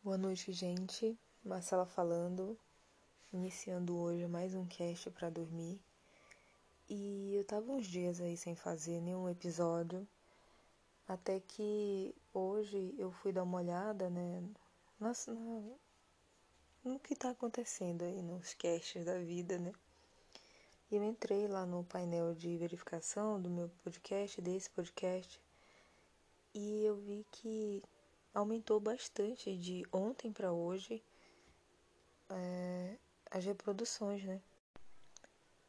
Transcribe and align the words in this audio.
Boa 0.00 0.16
noite, 0.16 0.52
gente. 0.52 1.18
Marcela 1.44 1.84
falando, 1.84 2.56
iniciando 3.32 3.98
hoje 3.98 4.28
mais 4.28 4.54
um 4.54 4.64
cast 4.64 5.10
para 5.10 5.28
dormir. 5.28 5.80
E 6.88 7.34
eu 7.34 7.44
tava 7.44 7.72
uns 7.72 7.84
dias 7.84 8.20
aí 8.20 8.36
sem 8.36 8.54
fazer 8.54 9.00
nenhum 9.00 9.28
episódio, 9.28 10.06
até 11.06 11.40
que 11.40 12.14
hoje 12.32 12.94
eu 12.96 13.10
fui 13.10 13.32
dar 13.32 13.42
uma 13.42 13.58
olhada, 13.58 14.08
né, 14.08 14.40
nossa, 15.00 15.34
no 16.84 17.00
que 17.00 17.16
tá 17.16 17.30
acontecendo 17.30 18.04
aí 18.04 18.22
nos 18.22 18.54
casts 18.54 19.04
da 19.04 19.18
vida, 19.18 19.58
né? 19.58 19.72
E 20.92 20.96
eu 20.96 21.02
entrei 21.02 21.48
lá 21.48 21.66
no 21.66 21.82
painel 21.82 22.36
de 22.36 22.56
verificação 22.56 23.42
do 23.42 23.50
meu 23.50 23.68
podcast, 23.82 24.40
desse 24.40 24.70
podcast, 24.70 25.42
e 26.54 26.84
eu 26.84 26.96
vi 26.96 27.26
que 27.32 27.82
aumentou 28.34 28.78
bastante 28.80 29.56
de 29.56 29.84
ontem 29.92 30.32
para 30.32 30.52
hoje 30.52 31.02
é, 32.30 32.96
as 33.30 33.44
reproduções, 33.44 34.24
né? 34.24 34.40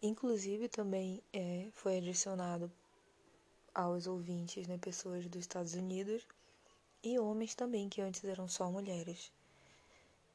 Inclusive 0.02 0.70
também 0.70 1.22
é, 1.34 1.68
foi 1.74 1.98
adicionado 1.98 2.72
aos 3.74 4.08
ouvintes, 4.08 4.68
né, 4.68 4.78
pessoas 4.78 5.28
dos 5.28 5.42
Estados 5.42 5.74
Unidos 5.74 6.26
e 7.04 7.20
homens 7.20 7.56
também, 7.56 7.90
que 7.90 8.02
antes 8.02 8.24
eram 8.24 8.48
só 8.48 8.70
mulheres. 8.72 9.32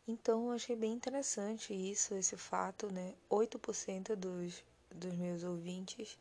Então 0.07 0.49
eu 0.49 0.53
achei 0.53 0.77
bem 0.77 0.93
interessante 0.93 1.73
isso, 1.73 2.15
esse 2.15 2.37
fato, 2.37 2.93
né? 2.93 3.15
8% 3.31 4.15
dos, 4.15 4.63
dos 4.91 5.15
meus 5.15 5.43
ouvintes 5.43 6.19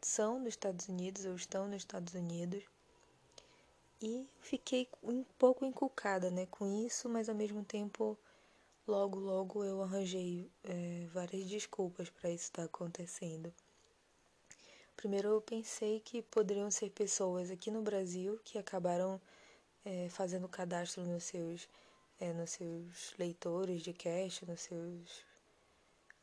são 0.00 0.38
dos 0.38 0.48
Estados 0.48 0.88
Unidos 0.88 1.26
ou 1.26 1.34
estão 1.34 1.66
nos 1.66 1.76
Estados 1.76 2.14
Unidos. 2.14 2.64
E 4.00 4.26
fiquei 4.40 4.88
um 5.02 5.24
pouco 5.38 5.64
inculcada 5.64 6.30
né, 6.30 6.46
com 6.46 6.84
isso, 6.84 7.08
mas 7.08 7.28
ao 7.28 7.34
mesmo 7.34 7.64
tempo, 7.64 8.18
logo, 8.86 9.18
logo 9.18 9.64
eu 9.64 9.82
arranjei 9.82 10.50
é, 10.64 11.06
várias 11.12 11.46
desculpas 11.46 12.10
para 12.10 12.30
isso 12.30 12.44
estar 12.44 12.62
tá 12.62 12.66
acontecendo. 12.66 13.52
Primeiro, 14.96 15.28
eu 15.28 15.40
pensei 15.40 16.00
que 16.00 16.22
poderiam 16.22 16.70
ser 16.70 16.90
pessoas 16.90 17.50
aqui 17.50 17.70
no 17.70 17.82
Brasil 17.82 18.40
que 18.44 18.58
acabaram 18.58 19.20
é, 19.84 20.08
fazendo 20.08 20.48
cadastro 20.48 21.04
nos 21.04 21.24
seus, 21.24 21.68
é, 22.18 22.32
nos 22.32 22.50
seus 22.50 23.14
leitores 23.18 23.82
de 23.82 23.92
cast, 23.92 24.46
nos 24.46 24.60
seus 24.60 25.24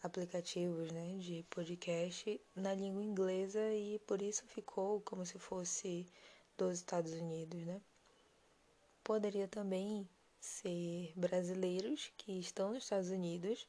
aplicativos 0.02 0.91
né, 0.91 1.16
de 1.19 1.45
podcast 1.50 2.41
na 2.56 2.73
língua 2.73 3.03
inglesa 3.03 3.73
e 3.73 4.00
por 4.00 4.22
isso 4.22 4.44
ficou 4.47 5.00
como 5.02 5.25
se 5.25 5.38
fosse 5.38 6.08
dos 6.70 6.80
Estados 6.80 7.14
Unidos, 7.14 7.66
né? 7.66 7.81
Poderia 9.04 9.48
também 9.48 10.08
ser 10.40 11.14
brasileiros 11.16 12.12
que 12.18 12.40
estão 12.40 12.73
nos 12.73 12.84
Estados 12.84 13.09
Unidos 13.09 13.68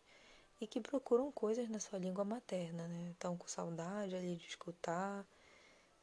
e 0.61 0.67
que 0.67 0.81
procuram 0.81 1.31
coisas 1.33 1.69
na 1.69 1.81
sua 1.81 1.99
língua 1.99 2.25
materna, 2.25 2.87
né? 2.87 3.11
Estão 3.11 3.37
com 3.37 3.49
saudade 3.49 4.15
ali 4.15 4.37
de 4.37 4.47
escutar 4.47 5.27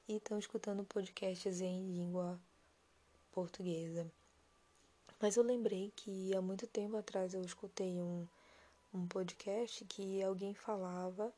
e 0.08 0.16
estão 0.16 0.38
escutando 0.38 0.84
podcasts 0.84 1.62
em 1.62 1.92
língua 1.92 2.40
portuguesa. 3.31 4.12
Mas 5.22 5.36
eu 5.36 5.44
lembrei 5.44 5.92
que 5.96 6.34
há 6.36 6.42
muito 6.42 6.66
tempo 6.66 6.98
atrás 6.98 7.34
eu 7.34 7.42
escutei 7.44 8.00
um, 8.00 8.28
um 8.94 9.08
podcast 9.08 9.84
que 9.86 10.24
alguém 10.24 10.53
falava 10.53 11.34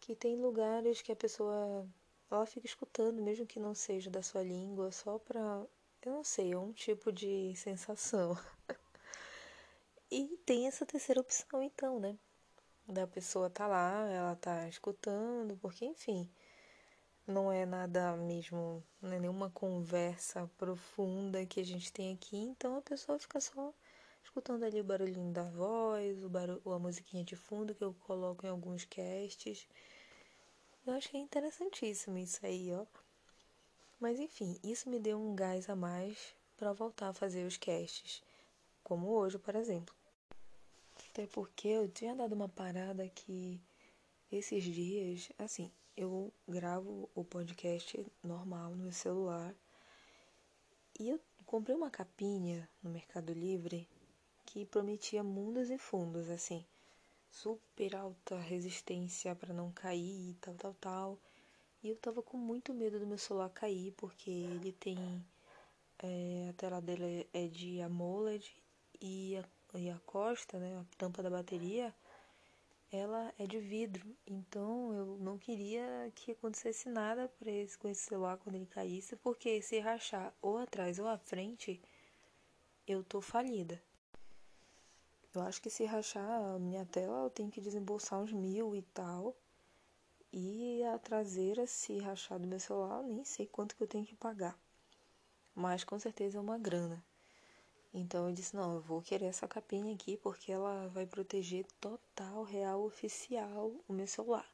que 0.00 0.14
tem 0.14 0.36
lugares 0.36 1.02
que 1.02 1.12
a 1.12 1.16
pessoa 1.16 1.86
ela 2.30 2.46
fica 2.46 2.66
escutando, 2.66 3.22
mesmo 3.22 3.46
que 3.46 3.58
não 3.60 3.74
seja 3.74 4.10
da 4.10 4.22
sua 4.22 4.42
língua, 4.42 4.90
só 4.92 5.18
pra. 5.18 5.64
Eu 6.02 6.12
não 6.12 6.24
sei, 6.24 6.52
é 6.52 6.58
um 6.58 6.72
tipo 6.72 7.12
de 7.12 7.54
sensação. 7.56 8.38
e 10.10 10.38
tem 10.46 10.66
essa 10.66 10.86
terceira 10.86 11.20
opção, 11.20 11.62
então, 11.62 11.98
né? 11.98 12.16
Da 12.86 13.06
pessoa 13.06 13.50
tá 13.50 13.66
lá, 13.66 14.08
ela 14.10 14.36
tá 14.36 14.68
escutando, 14.68 15.56
porque, 15.58 15.84
enfim, 15.84 16.30
não 17.26 17.52
é 17.52 17.66
nada 17.66 18.16
mesmo, 18.16 18.82
não 19.02 19.12
é 19.12 19.18
nenhuma 19.20 19.50
conversa 19.50 20.50
profunda 20.56 21.44
que 21.44 21.60
a 21.60 21.64
gente 21.64 21.92
tem 21.92 22.14
aqui, 22.14 22.36
então 22.36 22.76
a 22.78 22.82
pessoa 22.82 23.18
fica 23.18 23.40
só 23.40 23.74
escutando 24.24 24.64
ali 24.64 24.80
o 24.80 24.84
barulhinho 24.84 25.32
da 25.32 25.42
voz, 25.42 26.22
o 26.22 26.28
barulho, 26.28 26.62
a 26.72 26.78
musiquinha 26.78 27.24
de 27.24 27.36
fundo 27.36 27.74
que 27.74 27.84
eu 27.84 27.94
coloco 28.06 28.46
em 28.46 28.48
alguns 28.50 28.84
casts. 28.84 29.68
Eu 30.88 30.94
achei 30.94 31.20
interessantíssimo 31.20 32.16
isso 32.16 32.46
aí, 32.46 32.72
ó. 32.72 32.86
Mas 34.00 34.18
enfim, 34.18 34.58
isso 34.64 34.88
me 34.88 34.98
deu 34.98 35.20
um 35.20 35.36
gás 35.36 35.68
a 35.68 35.76
mais 35.76 36.34
para 36.56 36.72
voltar 36.72 37.08
a 37.08 37.12
fazer 37.12 37.44
os 37.44 37.58
casts, 37.58 38.22
como 38.82 39.10
hoje, 39.10 39.38
por 39.38 39.54
exemplo. 39.54 39.94
Até 41.10 41.26
porque 41.26 41.68
eu 41.68 41.88
tinha 41.90 42.14
dado 42.14 42.32
uma 42.32 42.48
parada 42.48 43.06
que 43.06 43.60
esses 44.32 44.64
dias, 44.64 45.28
assim, 45.38 45.70
eu 45.94 46.32
gravo 46.48 47.10
o 47.14 47.22
podcast 47.22 48.02
normal 48.24 48.70
no 48.70 48.84
meu 48.84 48.92
celular 48.92 49.54
e 50.98 51.10
eu 51.10 51.20
comprei 51.44 51.76
uma 51.76 51.90
capinha 51.90 52.66
no 52.82 52.88
Mercado 52.88 53.34
Livre 53.34 53.86
que 54.46 54.64
prometia 54.64 55.22
mundos 55.22 55.68
e 55.68 55.76
fundos, 55.76 56.30
assim 56.30 56.64
super 57.30 57.94
alta 57.96 58.38
resistência 58.38 59.34
para 59.34 59.54
não 59.54 59.70
cair 59.72 60.30
e 60.30 60.34
tal, 60.34 60.54
tal, 60.54 60.74
tal. 60.74 61.18
E 61.82 61.88
eu 61.88 61.96
tava 61.96 62.22
com 62.22 62.36
muito 62.36 62.74
medo 62.74 62.98
do 62.98 63.06
meu 63.06 63.18
celular 63.18 63.50
cair, 63.50 63.92
porque 63.96 64.30
ele 64.30 64.72
tem. 64.72 64.98
É, 66.00 66.48
a 66.50 66.52
tela 66.54 66.80
dele 66.80 67.28
é 67.32 67.46
de 67.48 67.80
AMOLED 67.80 68.54
e 69.00 69.36
a, 69.36 69.78
e 69.78 69.90
a 69.90 69.98
costa, 70.06 70.58
né, 70.58 70.76
a 70.76 70.96
tampa 70.96 71.22
da 71.22 71.30
bateria, 71.30 71.94
ela 72.90 73.32
é 73.38 73.46
de 73.46 73.58
vidro. 73.58 74.16
Então 74.26 74.92
eu 74.94 75.18
não 75.18 75.38
queria 75.38 76.10
que 76.14 76.32
acontecesse 76.32 76.88
nada 76.88 77.28
pra 77.38 77.50
esse, 77.50 77.76
com 77.78 77.88
esse 77.88 78.02
celular 78.02 78.38
quando 78.38 78.56
ele 78.56 78.66
caísse, 78.66 79.16
porque 79.16 79.60
se 79.62 79.78
rachar 79.80 80.34
ou 80.40 80.58
atrás 80.58 80.98
ou 80.98 81.06
à 81.08 81.18
frente, 81.18 81.80
eu 82.86 83.04
tô 83.04 83.20
falida. 83.20 83.80
Eu 85.38 85.44
acho 85.44 85.62
que 85.62 85.70
se 85.70 85.84
rachar 85.84 86.28
a 86.28 86.58
minha 86.58 86.84
tela, 86.84 87.22
eu 87.22 87.30
tenho 87.30 87.48
que 87.48 87.60
desembolsar 87.60 88.18
uns 88.20 88.32
mil 88.32 88.74
e 88.74 88.82
tal. 88.82 89.36
E 90.32 90.82
a 90.82 90.98
traseira, 90.98 91.64
se 91.64 91.96
rachar 91.98 92.40
do 92.40 92.48
meu 92.48 92.58
celular, 92.58 93.04
nem 93.04 93.24
sei 93.24 93.46
quanto 93.46 93.76
que 93.76 93.82
eu 93.84 93.86
tenho 93.86 94.04
que 94.04 94.16
pagar. 94.16 94.58
Mas 95.54 95.84
com 95.84 95.96
certeza 95.96 96.38
é 96.38 96.40
uma 96.40 96.58
grana. 96.58 97.04
Então 97.94 98.28
eu 98.28 98.34
disse, 98.34 98.56
não, 98.56 98.74
eu 98.74 98.80
vou 98.80 99.00
querer 99.00 99.26
essa 99.26 99.46
capinha 99.46 99.94
aqui 99.94 100.16
porque 100.16 100.50
ela 100.50 100.88
vai 100.88 101.06
proteger 101.06 101.64
total, 101.80 102.42
real, 102.42 102.82
oficial 102.82 103.72
o 103.86 103.92
meu 103.92 104.08
celular. 104.08 104.52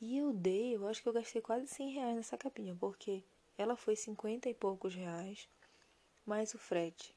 E 0.00 0.18
eu 0.18 0.32
dei, 0.32 0.74
eu 0.74 0.88
acho 0.88 1.00
que 1.00 1.08
eu 1.08 1.12
gastei 1.12 1.40
quase 1.40 1.68
100 1.68 1.92
reais 1.92 2.16
nessa 2.16 2.36
capinha, 2.36 2.74
porque 2.74 3.22
ela 3.56 3.76
foi 3.76 3.94
50 3.94 4.48
e 4.48 4.54
poucos 4.54 4.96
reais, 4.96 5.48
mais 6.26 6.54
o 6.54 6.58
frete. 6.58 7.14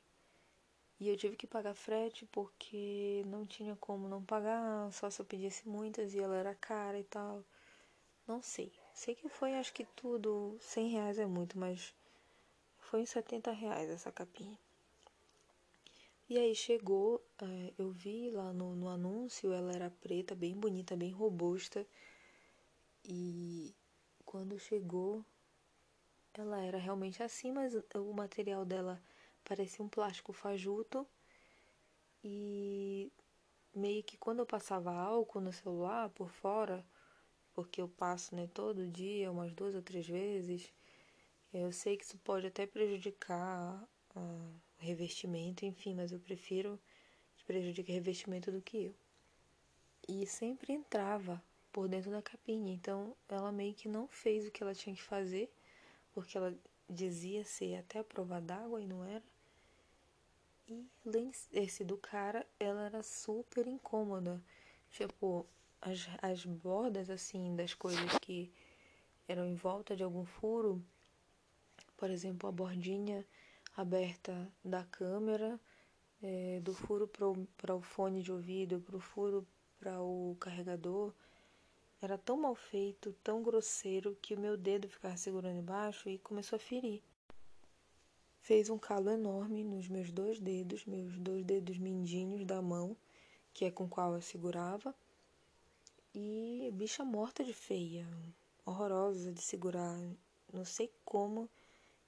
E 1.00 1.08
eu 1.08 1.16
tive 1.18 1.36
que 1.36 1.48
pagar 1.48 1.74
frete 1.74 2.26
porque 2.26 3.24
não 3.28 3.46
tinha 3.46 3.76
como 3.78 4.08
não 4.10 4.24
pagar, 4.24 4.92
só 4.92 5.10
se 5.10 5.22
eu 5.22 5.26
pedisse 5.26 5.68
muitas 5.68 6.14
e 6.14 6.20
ela 6.20 6.36
era 6.36 6.54
cara 6.56 7.00
e 7.00 7.04
tal. 7.06 7.44
Não 8.28 8.42
sei. 8.42 8.72
Sei 8.94 9.16
que 9.16 9.30
foi, 9.30 9.56
acho 9.56 9.74
que 9.74 9.86
tudo, 9.86 10.58
100 10.62 10.90
reais 10.90 11.18
é 11.20 11.26
muito, 11.26 11.58
mas 11.58 11.94
foi 12.80 13.02
uns 13.02 13.10
70 13.10 13.52
reais 13.52 13.90
essa 13.90 14.12
capinha. 14.12 14.58
E 16.30 16.38
aí 16.38 16.54
chegou, 16.54 17.24
é, 17.42 17.74
eu 17.78 17.92
vi 17.92 18.30
lá 18.30 18.54
no, 18.54 18.76
no 18.76 18.88
anúncio, 18.90 19.52
ela 19.52 19.72
era 19.74 19.90
preta, 19.90 20.36
bem 20.36 20.54
bonita, 20.56 20.96
bem 20.96 21.12
robusta. 21.12 21.88
E 23.04 23.74
quando 24.26 24.60
chegou, 24.60 25.26
ela 26.34 26.62
era 26.62 26.78
realmente 26.78 27.24
assim, 27.24 27.52
mas 27.52 27.74
o 27.96 28.14
material 28.14 28.64
dela 28.66 29.02
parecia 29.50 29.84
um 29.84 29.90
plástico 29.90 30.32
fajuto 30.32 31.08
e 32.24 33.12
meio 33.74 34.04
que 34.04 34.16
quando 34.16 34.40
eu 34.40 34.46
passava 34.46 34.92
álcool 34.92 35.42
no 35.42 35.52
celular 35.52 36.08
por 36.12 36.30
fora, 36.30 36.86
porque 37.56 37.82
eu 37.82 37.88
passo 37.88 38.36
né, 38.36 38.48
todo 38.54 38.88
dia, 38.88 39.32
umas 39.32 39.52
duas 39.52 39.74
ou 39.74 39.82
três 39.82 40.08
vezes, 40.08 40.72
eu 41.52 41.72
sei 41.72 41.98
que 41.98 42.04
isso 42.04 42.18
pode 42.20 42.46
até 42.46 42.68
prejudicar 42.68 43.84
o 44.16 44.54
revestimento, 44.78 45.66
enfim, 45.66 45.96
mas 45.96 46.12
eu 46.12 46.20
prefiro 46.20 46.80
que 47.36 47.44
prejudique 47.44 47.92
revestimento 47.92 48.52
do 48.52 48.62
que 48.62 48.86
eu. 48.86 48.96
E 50.08 50.28
sempre 50.28 50.74
entrava 50.74 51.42
por 51.72 51.88
dentro 51.88 52.12
da 52.12 52.22
capinha, 52.22 52.72
então 52.72 53.16
ela 53.28 53.52
meio 53.52 53.74
que 53.74 53.90
não 53.90 54.08
fez 54.08 54.48
o 54.48 54.52
que 54.52 54.62
ela 54.62 54.76
tinha 54.76 54.96
que 54.96 55.02
fazer, 55.02 55.52
porque 56.14 56.38
ela 56.38 56.56
dizia 56.88 57.44
ser 57.44 57.78
até 57.78 57.98
a 57.98 58.04
prova 58.04 58.40
d'água 58.40 58.80
e 58.80 58.86
não 58.86 59.04
era. 59.04 59.24
E 60.70 60.88
além 61.04 61.32
desse 61.52 61.84
do 61.84 61.98
cara, 61.98 62.46
ela 62.60 62.84
era 62.86 63.02
super 63.02 63.66
incômoda. 63.66 64.40
Tipo, 64.92 65.46
as, 65.82 66.08
as 66.22 66.46
bordas 66.46 67.10
assim 67.10 67.56
das 67.56 67.74
coisas 67.74 68.20
que 68.22 68.52
eram 69.28 69.48
em 69.48 69.56
volta 69.56 69.96
de 69.96 70.04
algum 70.04 70.26
furo, 70.26 70.84
por 71.98 72.12
exemplo, 72.12 72.48
a 72.48 72.52
bordinha 72.52 73.26
aberta 73.76 74.48
da 74.64 74.84
câmera 74.84 75.60
é, 76.22 76.60
do 76.62 76.74
furo 76.74 77.08
para 77.08 77.76
o 77.76 77.82
fone 77.82 78.22
de 78.22 78.32
ouvido, 78.32 78.80
para 78.80 78.96
o 78.96 79.00
furo 79.00 79.48
para 79.80 80.00
o 80.02 80.38
carregador, 80.40 81.14
era 82.02 82.18
tão 82.18 82.38
mal 82.38 82.54
feito, 82.54 83.14
tão 83.24 83.42
grosseiro, 83.42 84.16
que 84.22 84.36
o 84.36 84.40
meu 84.40 84.56
dedo 84.56 84.88
ficava 84.88 85.18
segurando 85.18 85.58
embaixo 85.58 86.10
e 86.10 86.20
começou 86.20 86.58
a 86.58 86.60
ferir. 86.60 87.02
Fez 88.50 88.68
um 88.68 88.80
calo 88.80 89.12
enorme 89.12 89.64
nos 89.64 89.88
meus 89.88 90.12
dois 90.12 90.40
dedos, 90.40 90.84
meus 90.84 91.16
dois 91.20 91.46
dedos 91.46 91.78
mindinhos 91.78 92.44
da 92.44 92.60
mão, 92.64 92.98
que 93.54 93.64
é 93.64 93.70
com 93.70 93.88
qual 93.88 94.16
eu 94.16 94.24
segurava. 94.24 94.96
E 96.16 96.68
bicha 96.74 97.06
morta 97.06 97.44
de 97.44 97.54
feia, 97.54 98.08
horrorosa 98.66 99.32
de 99.32 99.40
segurar. 99.40 100.00
Não 100.52 100.66
sei 100.66 100.92
como 101.06 101.48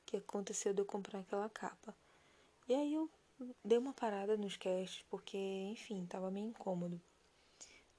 que 0.03 0.17
aconteceu 0.17 0.73
de 0.73 0.81
eu 0.81 0.85
comprar 0.85 1.19
aquela 1.19 1.47
capa. 1.47 1.95
E 2.67 2.73
aí 2.73 2.91
eu 2.91 3.07
dei 3.63 3.77
uma 3.77 3.93
parada 3.93 4.35
nos 4.35 4.57
casts, 4.57 5.05
porque, 5.11 5.37
enfim, 5.37 6.07
tava 6.07 6.31
meio 6.31 6.47
incômodo. 6.47 6.99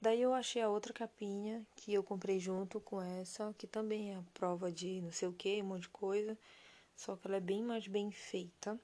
Daí 0.01 0.21
eu 0.21 0.33
achei 0.33 0.61
a 0.61 0.69
outra 0.69 0.91
capinha 0.91 1.65
que 1.77 1.93
eu 1.93 2.03
comprei 2.03 2.41
junto 2.41 2.81
com 2.81 3.01
essa, 3.01 3.55
que 3.57 3.65
também 3.65 4.11
é 4.11 4.17
a 4.17 4.23
prova 4.33 4.69
de 4.69 4.99
não 4.99 5.13
sei 5.13 5.29
o 5.29 5.33
que, 5.33 5.61
um 5.61 5.67
monte 5.67 5.83
de 5.83 5.89
coisa, 5.91 6.37
só 6.95 7.15
que 7.15 7.27
ela 7.27 7.37
é 7.37 7.39
bem 7.39 7.61
mais 7.61 7.87
bem 7.87 8.11
feita. 8.11 8.79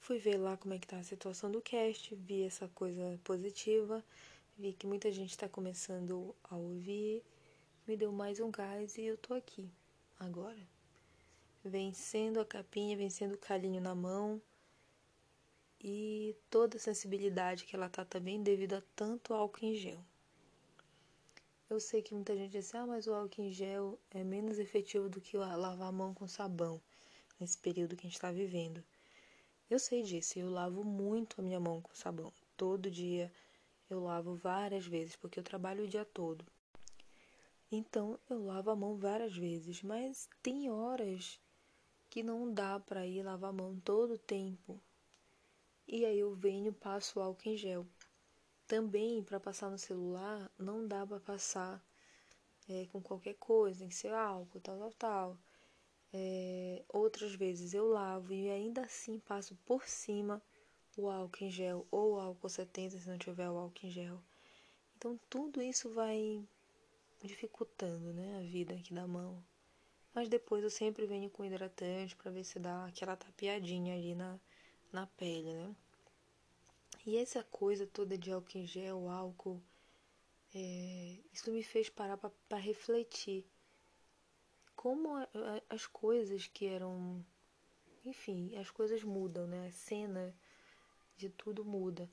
Fui 0.00 0.18
ver 0.18 0.38
lá 0.38 0.56
como 0.56 0.74
é 0.74 0.78
que 0.78 0.86
tá 0.86 0.98
a 0.98 1.02
situação 1.02 1.50
do 1.50 1.60
cast, 1.60 2.14
vi 2.14 2.42
essa 2.42 2.68
coisa 2.68 3.18
positiva, 3.24 4.04
vi 4.56 4.72
que 4.72 4.86
muita 4.86 5.12
gente 5.12 5.30
está 5.30 5.48
começando 5.48 6.34
a 6.44 6.56
ouvir, 6.56 7.22
me 7.86 7.96
deu 7.96 8.10
mais 8.10 8.40
um 8.40 8.50
gás 8.50 8.96
e 8.96 9.02
eu 9.02 9.16
tô 9.18 9.34
aqui 9.34 9.70
agora. 10.18 10.66
Vencendo 11.64 12.40
a 12.40 12.44
capinha, 12.44 12.96
vencendo 12.96 13.34
o 13.34 13.38
calinho 13.38 13.80
na 13.80 13.94
mão, 13.94 14.40
e 15.80 16.34
toda 16.50 16.76
a 16.76 16.80
sensibilidade 16.80 17.64
que 17.64 17.76
ela 17.76 17.88
tá 17.88 18.04
também 18.04 18.42
devido 18.42 18.74
a 18.74 18.82
tanto 18.96 19.32
álcool 19.32 19.64
em 19.64 19.74
gel. 19.74 20.04
Eu 21.70 21.78
sei 21.78 22.00
que 22.00 22.14
muita 22.14 22.34
gente 22.34 22.52
diz, 22.52 22.74
ah, 22.74 22.86
mas 22.86 23.06
o 23.06 23.12
álcool 23.12 23.42
em 23.42 23.52
gel 23.52 23.98
é 24.10 24.24
menos 24.24 24.58
efetivo 24.58 25.08
do 25.08 25.20
que 25.20 25.36
lavar 25.36 25.88
a 25.88 25.92
mão 25.92 26.14
com 26.14 26.26
sabão 26.26 26.80
nesse 27.38 27.58
período 27.58 27.94
que 27.94 28.06
a 28.06 28.08
gente 28.08 28.16
está 28.16 28.32
vivendo. 28.32 28.82
Eu 29.68 29.78
sei 29.78 30.02
disso, 30.02 30.38
eu 30.38 30.48
lavo 30.48 30.82
muito 30.82 31.40
a 31.40 31.44
minha 31.44 31.60
mão 31.60 31.82
com 31.82 31.94
sabão. 31.94 32.32
Todo 32.56 32.90
dia 32.90 33.30
eu 33.90 34.00
lavo 34.00 34.34
várias 34.34 34.86
vezes, 34.86 35.14
porque 35.16 35.38
eu 35.38 35.44
trabalho 35.44 35.84
o 35.84 35.88
dia 35.88 36.06
todo. 36.06 36.44
Então 37.70 38.18
eu 38.30 38.42
lavo 38.46 38.70
a 38.70 38.76
mão 38.76 38.96
várias 38.96 39.36
vezes, 39.36 39.82
mas 39.82 40.26
tem 40.42 40.70
horas 40.70 41.38
que 42.08 42.22
não 42.22 42.50
dá 42.50 42.80
para 42.80 43.06
ir 43.06 43.22
lavar 43.22 43.50
a 43.50 43.52
mão 43.52 43.78
todo 43.84 44.14
o 44.14 44.18
tempo, 44.18 44.80
e 45.86 46.06
aí 46.06 46.18
eu 46.18 46.34
venho 46.34 46.72
passo 46.72 47.20
álcool 47.20 47.50
em 47.50 47.56
gel. 47.58 47.86
Também 48.68 49.22
para 49.24 49.40
passar 49.40 49.70
no 49.70 49.78
celular 49.78 50.50
não 50.58 50.86
dá 50.86 51.06
para 51.06 51.18
passar 51.18 51.82
é, 52.68 52.86
com 52.92 53.00
qualquer 53.00 53.34
coisa, 53.34 53.80
tem 53.80 53.88
que 53.88 53.94
ser 53.94 54.12
álcool, 54.12 54.60
tal, 54.60 54.78
tal, 54.78 54.92
tal. 54.92 55.38
É, 56.12 56.84
outras 56.88 57.34
vezes 57.34 57.72
eu 57.72 57.88
lavo 57.88 58.32
e 58.32 58.50
ainda 58.50 58.82
assim 58.82 59.18
passo 59.20 59.56
por 59.66 59.88
cima 59.88 60.42
o 60.98 61.08
álcool 61.08 61.44
em 61.44 61.50
gel 61.50 61.86
ou 61.90 62.14
o 62.14 62.20
álcool 62.20 62.48
70 62.48 62.98
se 62.98 63.08
não 63.08 63.16
tiver 63.16 63.48
o 63.48 63.56
álcool 63.56 63.86
em 63.86 63.90
gel. 63.90 64.22
Então 64.96 65.18
tudo 65.30 65.62
isso 65.62 65.88
vai 65.90 66.46
dificultando 67.22 68.12
né, 68.12 68.38
a 68.38 68.42
vida 68.42 68.74
aqui 68.74 68.92
da 68.92 69.06
mão. 69.06 69.42
Mas 70.14 70.28
depois 70.28 70.62
eu 70.62 70.70
sempre 70.70 71.06
venho 71.06 71.30
com 71.30 71.44
hidratante 71.44 72.14
para 72.16 72.30
ver 72.30 72.44
se 72.44 72.58
dá 72.58 72.84
aquela 72.86 73.16
tapeadinha 73.16 73.94
ali 73.94 74.14
na, 74.14 74.38
na 74.92 75.06
pele, 75.06 75.54
né? 75.54 75.74
E 77.08 77.16
essa 77.16 77.42
coisa 77.42 77.86
toda 77.86 78.18
de 78.18 78.30
álcool 78.30 78.58
em 78.58 78.66
gel, 78.66 79.08
álcool, 79.08 79.62
é, 80.54 81.16
isso 81.32 81.50
me 81.50 81.62
fez 81.62 81.88
parar 81.88 82.18
para 82.18 82.58
refletir 82.58 83.46
como 84.76 85.16
a, 85.16 85.22
a, 85.22 85.74
as 85.74 85.86
coisas 85.86 86.46
que 86.48 86.66
eram, 86.66 87.24
enfim, 88.04 88.54
as 88.58 88.70
coisas 88.70 89.02
mudam, 89.02 89.46
né? 89.46 89.68
A 89.68 89.72
cena 89.72 90.36
de 91.16 91.30
tudo 91.30 91.64
muda. 91.64 92.10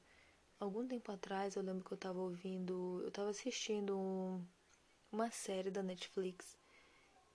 Algum 0.58 0.88
tempo 0.88 1.12
atrás 1.12 1.58
eu 1.58 1.62
lembro 1.62 1.84
que 1.84 1.92
eu 1.92 1.96
estava 1.96 2.22
ouvindo, 2.22 3.02
eu 3.02 3.10
estava 3.10 3.32
assistindo 3.32 4.00
um, 4.00 4.42
uma 5.12 5.30
série 5.30 5.72
da 5.72 5.84
Netflix 5.84 6.58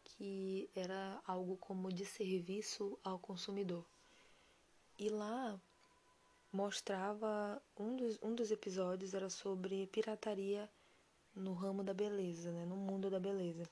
que 0.02 0.70
era 0.74 1.20
algo 1.26 1.58
como 1.58 1.92
de 1.92 2.06
serviço 2.06 2.98
ao 3.04 3.18
consumidor. 3.18 3.84
E 4.98 5.10
lá 5.10 5.60
mostrava 6.52 7.62
um 7.78 7.96
dos, 7.96 8.18
um 8.22 8.34
dos 8.34 8.50
episódios 8.50 9.14
era 9.14 9.30
sobre 9.30 9.86
pirataria 9.86 10.68
no 11.34 11.52
ramo 11.52 11.84
da 11.84 11.94
beleza, 11.94 12.50
né, 12.50 12.64
no 12.64 12.76
mundo 12.76 13.08
da 13.08 13.20
beleza. 13.20 13.68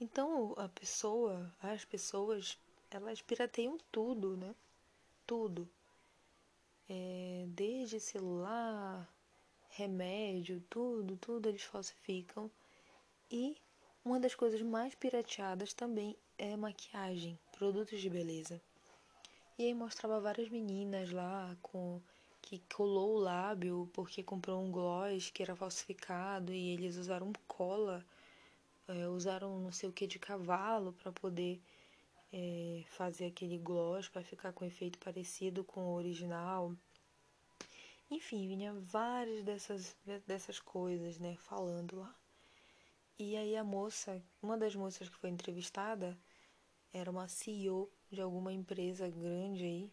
Então 0.00 0.54
a 0.56 0.68
pessoa, 0.68 1.54
as 1.62 1.84
pessoas, 1.84 2.58
elas 2.90 3.20
pirateiam 3.20 3.78
tudo, 3.92 4.36
né? 4.36 4.54
Tudo. 5.26 5.68
É, 6.88 7.44
desde 7.48 8.00
celular, 8.00 9.08
remédio, 9.68 10.60
tudo, 10.68 11.16
tudo 11.16 11.48
eles 11.48 11.62
falsificam. 11.62 12.50
E 13.30 13.56
uma 14.04 14.18
das 14.18 14.34
coisas 14.34 14.62
mais 14.62 14.94
pirateadas 14.94 15.72
também 15.72 16.16
é 16.38 16.56
maquiagem, 16.56 17.38
produtos 17.52 18.00
de 18.00 18.08
beleza. 18.08 18.60
E 19.60 19.66
aí 19.66 19.74
mostrava 19.74 20.18
várias 20.18 20.48
meninas 20.48 21.10
lá 21.10 21.54
com 21.60 22.00
que 22.40 22.60
colou 22.74 23.16
o 23.16 23.18
lábio 23.18 23.90
porque 23.92 24.22
comprou 24.22 24.58
um 24.64 24.72
gloss 24.72 25.28
que 25.28 25.42
era 25.42 25.54
falsificado 25.54 26.50
e 26.50 26.70
eles 26.70 26.96
usaram 26.96 27.30
cola, 27.46 28.02
é, 28.88 29.06
usaram 29.08 29.60
não 29.60 29.70
sei 29.70 29.90
o 29.90 29.92
que 29.92 30.06
de 30.06 30.18
cavalo 30.18 30.94
para 30.94 31.12
poder 31.12 31.60
é, 32.32 32.84
fazer 32.86 33.26
aquele 33.26 33.58
gloss 33.58 34.08
para 34.08 34.22
ficar 34.22 34.54
com 34.54 34.64
efeito 34.64 34.98
parecido 34.98 35.62
com 35.62 35.88
o 35.88 35.94
original. 35.94 36.74
Enfim, 38.10 38.48
vinha 38.48 38.72
várias 38.72 39.44
dessas, 39.44 39.94
dessas 40.26 40.58
coisas, 40.58 41.18
né, 41.18 41.36
falando 41.36 41.98
lá. 41.98 42.14
E 43.18 43.36
aí 43.36 43.54
a 43.54 43.62
moça, 43.62 44.22
uma 44.42 44.56
das 44.56 44.74
moças 44.74 45.06
que 45.10 45.16
foi 45.16 45.28
entrevistada, 45.28 46.16
era 46.92 47.10
uma 47.10 47.28
CEO 47.28 47.90
de 48.10 48.20
alguma 48.20 48.52
empresa 48.52 49.08
grande 49.08 49.64
aí. 49.64 49.92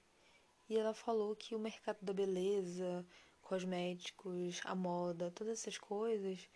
E 0.69 0.77
ela 0.77 0.93
falou 0.93 1.35
que 1.35 1.55
o 1.55 1.59
mercado 1.59 1.99
da 2.01 2.13
beleza, 2.13 3.05
cosméticos, 3.41 4.59
a 4.65 4.75
moda, 4.75 5.31
todas 5.31 5.59
essas 5.59 5.77
coisas, 5.77 6.49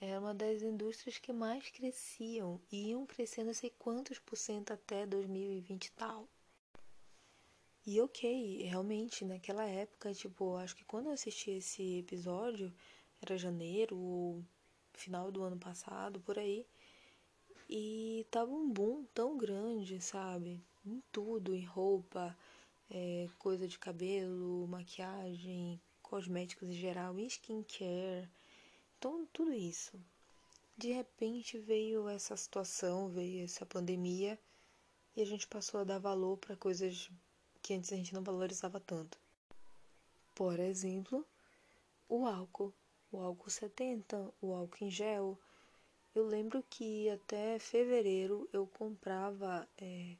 era 0.00 0.20
uma 0.20 0.34
das 0.34 0.62
indústrias 0.62 1.18
que 1.18 1.32
mais 1.32 1.70
cresciam 1.70 2.60
e 2.70 2.90
iam 2.90 3.06
crescendo 3.06 3.46
não 3.46 3.54
sei 3.54 3.70
quantos 3.70 4.18
por 4.18 4.36
cento 4.36 4.72
até 4.72 5.06
2020 5.06 5.86
e 5.86 5.92
tal. 5.92 6.28
E 7.86 8.00
ok, 8.00 8.62
realmente, 8.62 9.24
naquela 9.24 9.66
época, 9.66 10.12
tipo, 10.14 10.56
acho 10.56 10.74
que 10.74 10.84
quando 10.84 11.06
eu 11.06 11.12
assisti 11.12 11.50
esse 11.50 11.98
episódio, 11.98 12.74
era 13.20 13.36
janeiro 13.36 13.96
ou 13.96 14.44
final 14.92 15.30
do 15.30 15.42
ano 15.42 15.58
passado, 15.58 16.20
por 16.20 16.38
aí, 16.38 16.66
e 17.68 18.26
tava 18.30 18.50
um 18.52 18.70
boom 18.70 19.04
tão 19.14 19.36
grande, 19.36 20.00
sabe? 20.00 20.62
Em 20.84 21.02
tudo, 21.10 21.54
em 21.54 21.64
roupa, 21.64 22.36
é, 22.90 23.28
coisa 23.38 23.66
de 23.66 23.78
cabelo, 23.78 24.66
maquiagem, 24.68 25.80
cosméticos 26.02 26.68
em 26.68 26.74
geral, 26.74 27.18
skincare. 27.20 28.28
Então, 28.98 29.26
tudo 29.32 29.52
isso. 29.52 29.98
De 30.76 30.92
repente 30.92 31.58
veio 31.58 32.08
essa 32.08 32.36
situação, 32.36 33.08
veio 33.08 33.44
essa 33.44 33.64
pandemia 33.64 34.38
e 35.16 35.22
a 35.22 35.24
gente 35.24 35.46
passou 35.46 35.80
a 35.80 35.84
dar 35.84 35.98
valor 35.98 36.36
para 36.38 36.56
coisas 36.56 37.10
que 37.62 37.74
antes 37.74 37.92
a 37.92 37.96
gente 37.96 38.12
não 38.12 38.22
valorizava 38.22 38.80
tanto. 38.80 39.18
Por 40.34 40.58
exemplo, 40.58 41.24
o 42.08 42.26
álcool, 42.26 42.74
o 43.12 43.20
álcool 43.20 43.50
70, 43.50 44.34
o 44.42 44.52
álcool 44.52 44.84
em 44.84 44.90
gel, 44.90 45.38
eu 46.14 46.26
lembro 46.26 46.64
que 46.70 47.10
até 47.10 47.58
fevereiro 47.58 48.48
eu 48.52 48.66
comprava. 48.66 49.68
É, 49.76 50.16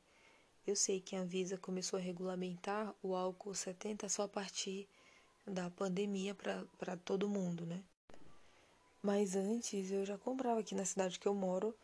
eu 0.66 0.74
sei 0.74 1.00
que 1.00 1.14
a 1.14 1.20
Anvisa 1.20 1.56
começou 1.56 1.98
a 1.98 2.02
regulamentar 2.02 2.94
o 3.02 3.14
álcool 3.14 3.54
70 3.54 4.08
só 4.08 4.22
a 4.22 4.28
partir 4.28 4.88
da 5.46 5.70
pandemia 5.70 6.34
para 6.34 6.96
todo 6.96 7.28
mundo, 7.28 7.64
né? 7.66 7.82
Mas 9.02 9.36
antes 9.36 9.90
eu 9.90 10.04
já 10.04 10.16
comprava 10.16 10.60
aqui 10.60 10.74
na 10.74 10.84
cidade 10.84 11.18
que 11.18 11.28
eu 11.28 11.34
moro 11.34 11.74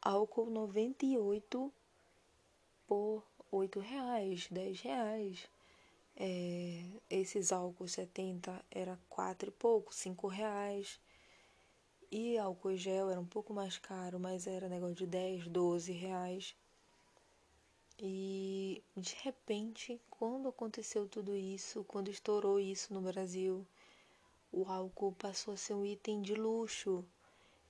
álcool 0.00 0.50
98 0.50 1.72
por 2.86 3.24
8 3.50 3.80
reais, 3.80 4.46
10 4.50 4.80
reais. 4.82 5.48
É, 6.14 6.84
esses 7.08 7.52
álcool 7.52 7.88
70 7.88 8.62
era 8.70 8.98
4 9.08 9.48
e 9.48 9.52
pouco, 9.52 9.94
5 9.94 10.28
reais. 10.28 11.00
E 12.10 12.38
álcool 12.38 12.74
gel 12.74 13.10
era 13.10 13.20
um 13.20 13.26
pouco 13.26 13.52
mais 13.52 13.76
caro, 13.76 14.18
mas 14.18 14.46
era 14.46 14.68
negócio 14.68 14.94
de 14.94 15.06
10, 15.06 15.46
12 15.46 15.92
reais. 15.92 16.56
E 17.98 18.82
de 18.96 19.14
repente, 19.22 20.00
quando 20.08 20.48
aconteceu 20.48 21.06
tudo 21.06 21.36
isso, 21.36 21.84
quando 21.84 22.10
estourou 22.10 22.58
isso 22.58 22.94
no 22.94 23.02
Brasil, 23.02 23.66
o 24.50 24.64
álcool 24.64 25.12
passou 25.12 25.52
a 25.52 25.56
ser 25.56 25.74
um 25.74 25.84
item 25.84 26.22
de 26.22 26.34
luxo. 26.34 27.04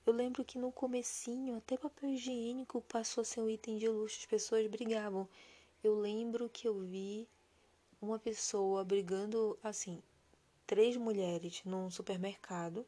Eu 0.05 0.13
lembro 0.13 0.45
que 0.45 0.57
no 0.57 0.71
comecinho 0.71 1.57
até 1.57 1.77
papel 1.77 2.11
higiênico 2.11 2.81
passou 2.81 3.21
a 3.23 3.25
ser 3.25 3.41
um 3.41 3.49
item 3.49 3.77
de 3.77 3.89
luxo, 3.89 4.19
as 4.19 4.25
pessoas 4.25 4.65
brigavam. 4.67 5.27
Eu 5.83 5.99
lembro 5.99 6.47
que 6.47 6.67
eu 6.67 6.79
vi 6.79 7.27
uma 8.01 8.17
pessoa 8.17 8.85
brigando 8.85 9.59
assim, 9.61 10.01
três 10.65 10.95
mulheres 10.95 11.61
num 11.65 11.89
supermercado, 11.89 12.85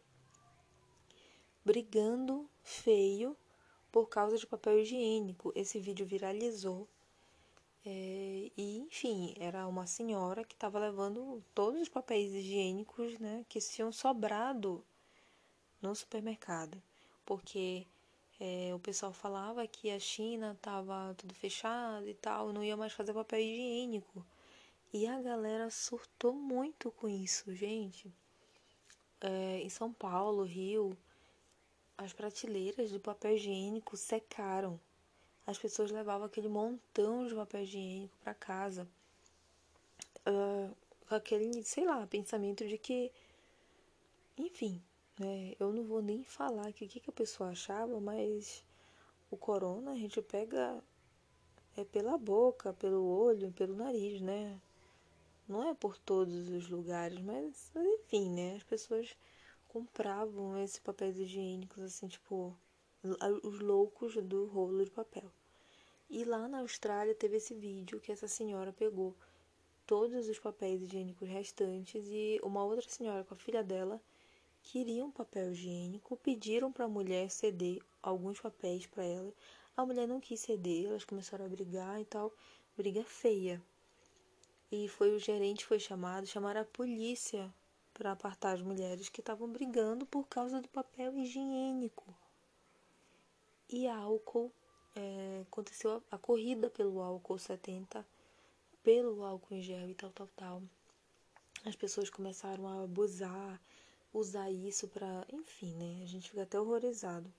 brigando 1.63 2.49
feio 2.63 3.37
por 3.91 4.07
causa 4.07 4.37
de 4.37 4.47
papel 4.47 4.79
higiênico. 4.79 5.51
Esse 5.55 5.79
vídeo 5.79 6.05
viralizou. 6.05 6.87
É, 7.85 8.51
e 8.55 8.77
enfim, 8.77 9.33
era 9.39 9.67
uma 9.67 9.87
senhora 9.87 10.43
que 10.43 10.53
estava 10.53 10.79
levando 10.79 11.43
todos 11.53 11.81
os 11.81 11.89
papéis 11.89 12.31
higiênicos 12.33 13.17
né, 13.19 13.43
que 13.49 13.59
tinham 13.59 13.91
sobrado 13.91 14.85
no 15.81 15.95
supermercado, 15.95 16.81
porque 17.25 17.87
é, 18.39 18.73
o 18.73 18.79
pessoal 18.79 19.11
falava 19.11 19.67
que 19.67 19.89
a 19.89 19.99
China 19.99 20.53
estava 20.53 21.15
tudo 21.17 21.33
fechado 21.33 22.07
e 22.07 22.13
tal, 22.13 22.53
não 22.53 22.63
ia 22.63 22.77
mais 22.77 22.93
fazer 22.93 23.13
papel 23.13 23.39
higiênico. 23.39 24.25
E 24.93 25.07
a 25.07 25.21
galera 25.21 25.69
surtou 25.69 26.33
muito 26.33 26.91
com 26.91 27.07
isso, 27.07 27.53
gente. 27.55 28.13
É, 29.21 29.59
em 29.61 29.69
São 29.69 29.93
Paulo, 29.93 30.43
Rio, 30.43 30.97
as 32.03 32.13
prateleiras 32.13 32.89
de 32.89 32.99
papel 32.99 33.35
higiênico 33.35 33.95
secaram. 33.95 34.79
As 35.45 35.57
pessoas 35.57 35.91
levavam 35.91 36.25
aquele 36.25 36.47
montão 36.47 37.27
de 37.27 37.35
papel 37.35 37.61
higiênico 37.61 38.17
para 38.23 38.33
casa. 38.33 38.87
Uh, 40.25 40.75
aquele, 41.09 41.63
sei 41.63 41.85
lá, 41.85 42.05
pensamento 42.07 42.67
de 42.67 42.77
que. 42.77 43.11
Enfim, 44.35 44.81
né? 45.19 45.53
Eu 45.59 45.71
não 45.71 45.83
vou 45.83 46.01
nem 46.01 46.23
falar 46.23 46.69
o 46.69 46.73
que, 46.73 46.87
que 46.87 47.09
a 47.09 47.13
pessoa 47.13 47.51
achava, 47.51 47.99
mas 47.99 48.63
o 49.29 49.37
corona 49.37 49.91
a 49.91 49.95
gente 49.95 50.19
pega 50.21 50.83
é 51.77 51.83
pela 51.83 52.17
boca, 52.17 52.73
pelo 52.73 53.05
olho, 53.05 53.51
pelo 53.51 53.75
nariz, 53.75 54.19
né? 54.21 54.59
Não 55.47 55.69
é 55.69 55.73
por 55.75 55.97
todos 55.97 56.49
os 56.49 56.67
lugares, 56.67 57.19
mas, 57.19 57.69
mas 57.75 57.85
enfim, 57.85 58.29
né? 58.29 58.55
As 58.55 58.63
pessoas 58.63 59.15
compravam 59.71 60.61
esses 60.61 60.79
papéis 60.79 61.17
higiênicos, 61.17 61.81
assim, 61.81 62.09
tipo, 62.09 62.53
os 63.41 63.59
loucos 63.61 64.15
do 64.17 64.45
rolo 64.47 64.83
de 64.83 64.91
papel. 64.91 65.31
E 66.09 66.25
lá 66.25 66.45
na 66.49 66.59
Austrália 66.59 67.15
teve 67.15 67.37
esse 67.37 67.53
vídeo 67.53 68.01
que 68.01 68.11
essa 68.11 68.27
senhora 68.27 68.73
pegou 68.73 69.15
todos 69.87 70.27
os 70.27 70.37
papéis 70.37 70.81
higiênicos 70.81 71.25
restantes 71.27 72.05
e 72.09 72.37
uma 72.43 72.65
outra 72.65 72.89
senhora 72.89 73.23
com 73.23 73.33
a 73.33 73.37
filha 73.37 73.63
dela 73.63 74.01
queriam 74.61 75.09
papel 75.09 75.53
higiênico, 75.53 76.17
pediram 76.17 76.69
para 76.69 76.83
a 76.83 76.89
mulher 76.89 77.31
ceder 77.31 77.81
alguns 78.03 78.41
papéis 78.41 78.85
para 78.85 79.05
ela. 79.05 79.33
A 79.75 79.85
mulher 79.85 80.05
não 80.05 80.19
quis 80.19 80.41
ceder, 80.41 80.87
elas 80.87 81.05
começaram 81.05 81.45
a 81.45 81.49
brigar 81.49 81.99
e 82.01 82.05
tal, 82.05 82.33
briga 82.75 83.05
feia 83.05 83.63
e 84.69 84.87
foi 84.87 85.15
o 85.15 85.19
gerente 85.19 85.65
foi 85.65 85.79
chamado, 85.79 86.27
chamaram 86.27 86.61
a 86.61 86.65
polícia 86.65 87.53
para 88.01 88.13
apartar 88.13 88.53
as 88.53 88.63
mulheres 88.63 89.09
que 89.09 89.19
estavam 89.19 89.47
brigando 89.47 90.07
por 90.07 90.25
causa 90.27 90.59
do 90.59 90.67
papel 90.67 91.15
higiênico. 91.19 92.03
E 93.69 93.87
álcool, 93.87 94.51
é, 94.95 95.43
aconteceu 95.43 96.01
a, 96.09 96.15
a, 96.15 96.17
corrida 96.17 96.67
pelo 96.67 96.99
álcool 96.99 97.37
70, 97.37 98.03
pelo 98.81 99.23
álcool 99.23 99.53
em 99.53 99.61
gel 99.61 99.87
e 99.87 99.93
tal, 99.93 100.09
tal, 100.09 100.27
tal. 100.35 100.63
As 101.63 101.75
pessoas 101.75 102.09
começaram 102.09 102.67
a 102.67 102.85
abusar, 102.85 103.61
usar 104.11 104.49
isso 104.49 104.87
para, 104.87 105.23
enfim, 105.31 105.71
né? 105.75 106.01
A 106.03 106.07
gente 106.07 106.27
fica 106.27 106.41
até 106.41 106.59
horrorizado. 106.59 107.31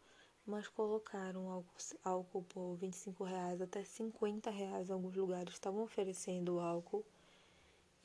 Mas 0.47 0.69
colocaram 0.69 1.51
álcool, 1.51 1.97
álcool 2.05 2.43
por 2.45 2.77
25 2.77 3.25
reais 3.25 3.61
até 3.61 3.83
50 3.83 4.49
reais 4.49 4.93
alguns 4.93 5.17
lugares 5.17 5.55
estavam 5.55 5.83
oferecendo 5.83 6.61
álcool 6.61 7.05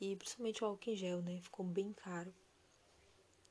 e 0.00 0.16
principalmente 0.16 0.64
o 0.64 0.66
álcool 0.66 0.90
em 0.90 0.96
gel, 0.96 1.22
né? 1.22 1.38
Ficou 1.40 1.64
bem 1.64 1.92
caro. 1.92 2.34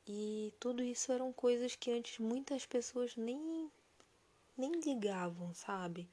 E 0.08 0.54
tudo 0.60 0.82
isso 0.82 1.12
eram 1.12 1.34
coisas 1.34 1.76
que 1.76 1.92
antes 1.92 2.18
muitas 2.20 2.66
pessoas 2.66 3.16
nem, 3.18 3.70
nem 4.58 4.72
ligavam, 4.80 5.54
sabe? 5.54 6.08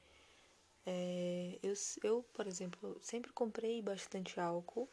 É, 0.85 1.57
eu, 1.63 1.73
eu, 2.03 2.23
por 2.33 2.45
exemplo, 2.47 2.97
sempre 3.01 3.31
comprei 3.31 3.81
bastante 3.81 4.39
álcool, 4.39 4.89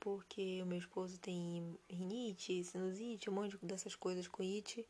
porque 0.00 0.60
o 0.62 0.66
meu 0.66 0.78
esposo 0.78 1.18
tem 1.18 1.78
rinite, 1.88 2.64
sinusite, 2.64 3.30
um 3.30 3.34
monte 3.34 3.56
dessas 3.64 3.94
coisas 3.94 4.28
com 4.28 4.42
it. 4.42 4.86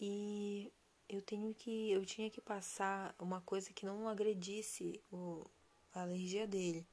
E 0.00 0.72
eu 1.08 1.22
tenho 1.22 1.54
que 1.54 1.90
eu 1.90 2.04
tinha 2.04 2.30
que 2.30 2.40
passar 2.40 3.14
uma 3.18 3.40
coisa 3.40 3.72
que 3.72 3.86
não 3.86 4.08
agredisse 4.08 5.00
o, 5.12 5.44
a 5.94 6.02
alergia 6.02 6.46
dele. 6.46 6.86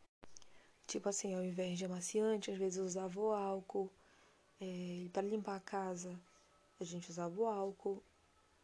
Tipo 0.88 1.10
assim, 1.10 1.33
ao 1.33 1.43
invés 1.43 1.77
de 1.77 1.86
amaciante, 1.86 2.51
às 2.51 2.57
vezes 2.57 2.77
eu 2.77 2.86
usava 2.86 3.19
o 3.19 3.31
álcool. 3.31 3.91
É, 4.62 5.10
para 5.12 5.24
limpar 5.24 5.56
a 5.56 5.60
casa, 5.60 6.18
a 6.80 6.84
gente 6.84 7.10
usava 7.10 7.41
o 7.41 7.48
álcool. 7.48 8.03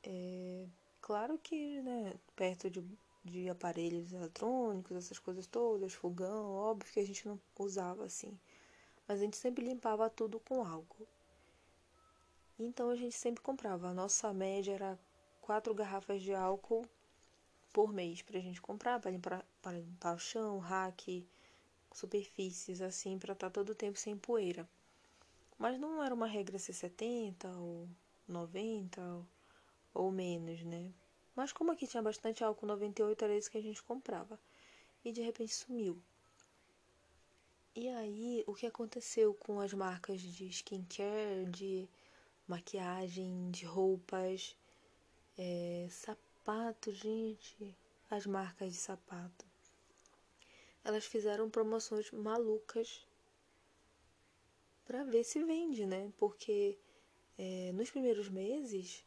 É, 0.04 0.68
claro 1.01 1.39
que, 1.39 1.82
né, 1.82 2.13
perto 2.36 2.70
de, 2.70 2.84
de 3.25 3.50
aparelhos 3.50 4.13
eletrônicos, 4.13 4.96
essas 4.96 5.18
coisas 5.20 5.48
todas, 5.48 5.94
fogão, 5.94 6.54
óbvio 6.54 6.94
que 6.94 7.00
a 7.00 7.06
gente 7.06 7.27
não 7.27 7.39
usava 7.58 8.06
assim. 8.06 8.38
Mas 9.08 9.20
a 9.20 9.24
gente 9.24 9.38
sempre 9.38 9.66
limpava 9.66 10.10
tudo 10.10 10.39
com 10.39 10.63
álcool. 10.63 11.08
Então 12.60 12.89
a 12.92 12.96
gente 12.96 13.16
sempre 13.16 13.44
comprava. 13.44 13.88
A 13.89 13.94
nossa 13.94 14.34
média 14.34 14.74
era 14.74 15.00
quatro 15.42 15.74
garrafas 15.74 16.22
de 16.22 16.34
álcool 16.34 16.86
por 17.74 17.92
mês 17.94 18.22
pra 18.22 18.39
gente 18.39 18.62
comprar, 18.62 19.00
para 19.00 19.12
limpar, 19.12 19.46
para 19.62 19.80
limpar 19.80 20.16
o 20.16 20.20
chão, 20.20 20.60
rack, 20.60 21.25
superfícies 21.92 22.82
assim 22.82 23.18
para 23.18 23.34
estar 23.34 23.48
tá 23.48 23.54
todo 23.54 23.72
o 23.72 23.75
tempo 23.75 23.98
sem 23.98 24.18
poeira. 24.18 24.68
Mas 25.57 25.79
não 25.79 26.03
era 26.03 26.13
uma 26.13 26.27
regra 26.27 26.59
ser 26.59 26.73
70 26.73 27.49
ou 27.57 27.89
90 28.27 29.25
ou, 29.93 30.11
menos, 30.11 30.63
né? 30.63 30.91
Mas 31.35 31.51
como 31.51 31.71
aqui 31.71 31.87
tinha 31.87 32.03
bastante 32.03 32.43
álcool 32.43 32.67
98, 32.67 33.23
era 33.23 33.37
isso 33.37 33.49
que 33.49 33.57
a 33.57 33.61
gente 33.61 33.81
comprava. 33.83 34.39
E 35.03 35.11
de 35.11 35.21
repente 35.21 35.53
sumiu. 35.53 36.01
E 37.75 37.87
aí, 37.89 38.43
o 38.47 38.53
que 38.53 38.65
aconteceu 38.65 39.33
com 39.33 39.59
as 39.59 39.73
marcas 39.73 40.21
de 40.21 40.47
skincare, 40.47 41.45
de 41.49 41.87
maquiagem, 42.47 43.51
de 43.51 43.65
roupas, 43.65 44.55
é, 45.37 45.87
sapato, 45.89 46.91
gente, 46.91 47.75
as 48.09 48.25
marcas 48.25 48.71
de 48.73 48.77
sapato 48.77 49.45
elas 50.87 51.05
fizeram 51.05 51.49
promoções 51.49 52.09
malucas 52.11 53.05
para 54.88 55.03
ver 55.03 55.24
se 55.24 55.44
vende, 55.44 55.86
né? 55.86 56.12
Porque 56.17 56.77
é, 57.38 57.72
nos 57.74 57.91
primeiros 57.91 58.29
meses 58.29 59.03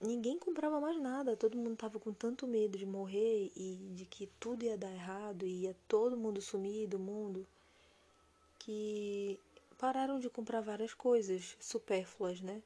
ninguém 0.00 0.38
comprava 0.38 0.80
mais 0.80 0.98
nada, 0.98 1.36
todo 1.36 1.58
mundo 1.58 1.76
tava 1.76 1.98
com 1.98 2.12
tanto 2.12 2.46
medo 2.46 2.78
de 2.78 2.86
morrer 2.86 3.52
e 3.54 3.76
de 3.94 4.06
que 4.06 4.28
tudo 4.38 4.64
ia 4.64 4.78
dar 4.78 4.92
errado 4.92 5.44
e 5.44 5.64
ia 5.64 5.76
todo 5.88 6.16
mundo 6.16 6.40
sumir 6.40 6.88
do 6.88 6.98
mundo 6.98 7.46
que 8.58 9.38
pararam 9.76 10.18
de 10.20 10.30
comprar 10.30 10.60
várias 10.60 10.94
coisas 10.94 11.56
supérfluas, 11.60 12.40
né? 12.40 12.62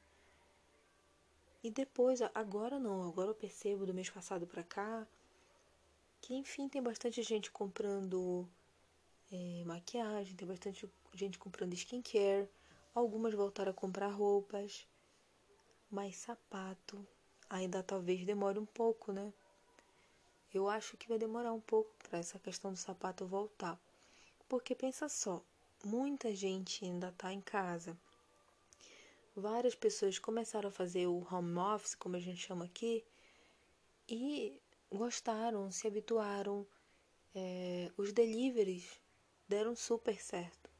E 1.62 1.70
depois, 1.70 2.20
agora 2.34 2.78
não, 2.78 3.08
agora 3.08 3.30
eu 3.30 3.34
percebo 3.34 3.86
do 3.86 3.94
mês 3.94 4.10
passado 4.10 4.46
para 4.46 4.62
cá, 4.62 5.06
que 6.20 6.34
enfim 6.34 6.68
tem 6.68 6.82
bastante 6.82 7.22
gente 7.22 7.50
comprando 7.50 8.46
é, 9.34 9.64
maquiagem, 9.64 10.36
tem 10.36 10.46
bastante 10.46 10.88
gente 11.12 11.40
comprando 11.40 11.74
skincare, 11.74 12.48
algumas 12.94 13.34
voltaram 13.34 13.72
a 13.72 13.74
comprar 13.74 14.08
roupas, 14.08 14.86
mas 15.90 16.16
sapato 16.16 17.04
ainda 17.50 17.82
talvez 17.82 18.24
demore 18.24 18.60
um 18.60 18.66
pouco, 18.66 19.12
né? 19.12 19.32
Eu 20.52 20.68
acho 20.68 20.96
que 20.96 21.08
vai 21.08 21.18
demorar 21.18 21.52
um 21.52 21.60
pouco 21.60 21.92
para 22.08 22.20
essa 22.20 22.38
questão 22.38 22.72
do 22.72 22.78
sapato 22.78 23.26
voltar. 23.26 23.76
Porque 24.48 24.72
pensa 24.72 25.08
só, 25.08 25.42
muita 25.84 26.32
gente 26.32 26.84
ainda 26.84 27.08
está 27.08 27.32
em 27.32 27.40
casa. 27.40 27.98
Várias 29.34 29.74
pessoas 29.74 30.16
começaram 30.16 30.68
a 30.68 30.72
fazer 30.72 31.08
o 31.08 31.26
home 31.28 31.58
office, 31.58 31.96
como 31.96 32.14
a 32.14 32.20
gente 32.20 32.38
chama 32.38 32.66
aqui, 32.66 33.04
e 34.08 34.60
gostaram, 34.92 35.72
se 35.72 35.88
habituaram. 35.88 36.64
É, 37.36 37.90
os 37.96 38.12
deliveries 38.12 39.02
deram 39.48 39.76
super 39.76 40.20
certo. 40.20 40.70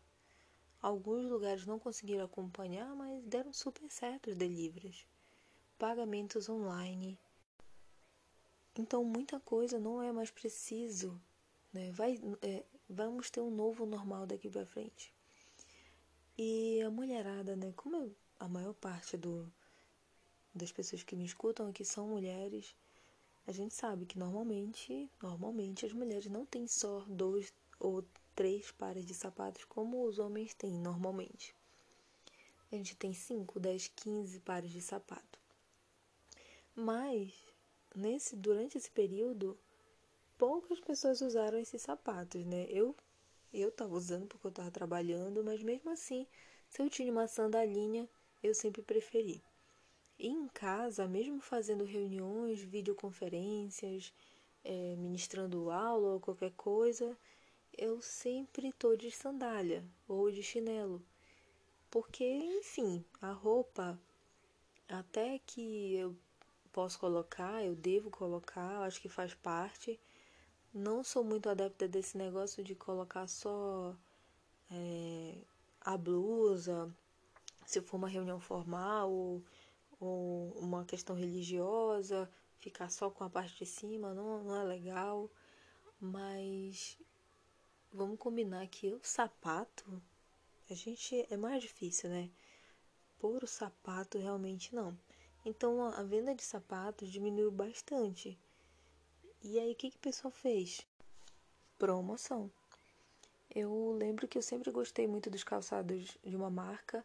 Alguns 0.81 1.25
lugares 1.31 1.67
não 1.67 1.79
conseguiram 1.79 2.25
acompanhar, 2.25 2.95
mas 2.95 3.25
deram 3.25 3.53
super 3.53 3.91
certo 3.91 4.31
os 4.31 4.37
deliveries. 4.37 5.07
Pagamentos 5.79 6.49
online. 6.49 7.19
Então 8.77 9.05
muita 9.05 9.41
coisa 9.41 9.79
não 9.79 10.03
é 10.03 10.13
mais 10.13 10.31
preciso 10.31 11.21
né? 11.75 11.91
Vai, 11.91 12.19
é, 12.41 12.65
vamos 12.89 13.29
ter 13.29 13.41
um 13.41 13.51
novo 13.51 13.85
normal 13.85 14.27
daqui 14.27 14.49
para 14.49 14.65
frente. 14.65 15.13
E 16.39 16.81
a 16.83 16.91
mulherada, 16.91 17.57
né? 17.57 17.73
Como 17.77 18.15
a 18.39 18.49
maior 18.49 18.75
parte 18.75 19.17
do, 19.17 19.53
das 20.55 20.71
pessoas 20.71 21.03
que 21.03 21.17
me 21.17 21.25
escutam 21.25 21.69
aqui 21.69 21.85
são 21.85 22.09
mulheres, 22.09 22.75
a 23.47 23.53
gente 23.53 23.75
sabe 23.75 24.07
que 24.07 24.19
normalmente, 24.19 25.11
normalmente 25.21 25.85
as 25.85 25.93
mulheres 25.93 26.27
não 26.27 26.47
têm 26.47 26.67
só 26.67 27.01
dois 27.09 27.53
ou 27.81 28.05
três 28.35 28.71
pares 28.73 29.07
de 29.07 29.15
sapatos 29.15 29.65
como 29.65 30.05
os 30.05 30.19
homens 30.19 30.55
têm 30.55 30.73
normalmente. 30.73 31.55
A 32.71 32.77
gente 32.77 32.97
tem 32.97 33.13
5, 33.13 33.61
10, 33.61 33.89
15 33.89 34.41
pares 34.41 34.71
de 34.71 34.81
sapato. 34.81 35.39
Mas 36.75 37.33
nesse 37.95 38.35
durante 38.35 38.77
esse 38.77 38.91
período 38.91 39.57
poucas 40.37 40.81
pessoas 40.81 41.21
usaram 41.21 41.59
esses 41.59 41.83
sapatos, 41.83 42.45
né? 42.45 42.67
Eu 42.69 42.97
eu 43.53 43.71
tava 43.71 43.95
usando 43.95 44.27
porque 44.27 44.49
eu 44.49 44.53
tava 44.53 44.71
trabalhando, 44.71 45.45
mas 45.45 45.63
mesmo 45.63 45.89
assim, 45.91 46.27
se 46.69 46.83
eu 46.83 46.91
tinha 46.91 47.13
uma 47.13 47.29
sandalinha, 47.29 48.09
eu 48.43 48.53
sempre 48.53 48.83
preferi. 48.83 49.41
E 50.19 50.27
em 50.27 50.49
casa, 50.49 51.07
mesmo 51.07 51.41
fazendo 51.41 51.85
reuniões, 51.85 52.61
videoconferências, 52.61 54.13
é, 54.65 54.97
ministrando 54.97 55.71
aula 55.71 56.15
ou 56.15 56.21
qualquer 56.21 56.51
coisa, 56.53 57.17
eu 57.79 58.01
sempre 58.01 58.73
tô 58.73 58.97
de 58.97 59.11
sandália 59.11 59.85
ou 60.09 60.31
de 60.31 60.43
chinelo. 60.43 61.03
Porque, 61.91 62.25
enfim, 62.25 63.05
a 63.21 63.31
roupa, 63.33 63.99
até 64.89 65.39
que 65.47 65.95
eu 65.95 66.17
posso 66.73 66.99
colocar, 66.99 67.65
eu 67.65 67.75
devo 67.75 68.11
colocar, 68.11 68.83
acho 68.83 69.01
que 69.01 69.09
faz 69.09 69.35
parte. 69.35 70.01
Não 70.73 71.05
sou 71.05 71.23
muito 71.23 71.49
adepta 71.49 71.87
desse 71.87 72.19
negócio 72.19 72.65
de 72.65 72.75
colocar 72.75 73.29
só 73.29 73.95
é, 74.71 75.37
a 75.81 75.97
blusa, 75.97 76.93
se 77.67 77.81
for 77.81 77.97
uma 77.97 78.09
reunião 78.09 78.41
formal 78.41 79.11
ou, 79.13 79.45
ou 80.01 80.53
uma 80.59 80.85
questão 80.85 81.15
religiosa, 81.15 82.29
ficar 82.59 82.91
só 82.91 83.11
com 83.11 83.25
a 83.25 83.31
parte 83.31 83.57
de 83.57 83.67
cima 83.67 84.13
não, 84.15 84.43
não 84.45 84.57
é 84.57 84.65
legal. 84.65 85.31
Mas 86.01 86.99
vamos 87.95 88.19
combinar 88.19 88.67
que 88.67 88.93
o 88.93 89.01
sapato, 89.03 90.03
a 90.69 90.75
gente 90.75 91.27
é 91.31 91.37
mais 91.37 91.63
difícil, 91.63 92.11
né? 92.11 92.29
Pôr 93.19 93.45
o 93.45 93.47
sapato 93.47 94.19
realmente 94.19 94.75
não. 94.75 94.99
Então 95.47 95.83
a 95.83 96.03
venda 96.03 96.35
de 96.35 96.43
sapatos 96.43 97.09
diminuiu 97.09 97.53
bastante. 97.53 98.37
E 99.41 99.61
aí 99.61 99.73
o 99.73 99.77
que, 99.77 99.91
que 99.91 99.97
o 99.97 100.01
pessoal 100.01 100.33
fez? 100.33 100.81
Promoção. 101.79 102.51
Eu 103.55 103.93
lembro 103.93 104.27
que 104.27 104.37
eu 104.37 104.43
sempre 104.43 104.73
gostei 104.73 105.07
muito 105.07 105.31
dos 105.31 105.45
calçados 105.45 106.19
de 106.25 106.35
uma 106.35 106.51
marca 106.51 107.05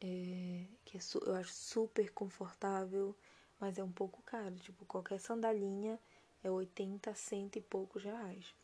é, 0.00 0.64
que 0.86 0.96
é, 0.96 1.00
eu 1.26 1.34
acho 1.34 1.52
super 1.52 2.10
confortável, 2.12 3.14
mas 3.60 3.76
é 3.76 3.84
um 3.84 3.92
pouco 3.92 4.22
caro. 4.22 4.54
Tipo, 4.56 4.86
qualquer 4.86 5.20
sandalinha 5.20 6.00
é 6.42 6.50
80, 6.50 7.14
100 7.14 7.50
e 7.56 7.60
poucos 7.60 8.02
reais. 8.02 8.54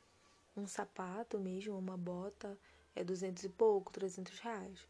Um 0.56 0.66
sapato 0.66 1.38
mesmo, 1.38 1.78
uma 1.78 1.96
bota, 1.96 2.58
é 2.94 3.04
200 3.04 3.44
e 3.44 3.48
pouco, 3.48 3.92
300 3.92 4.38
reais. 4.38 4.88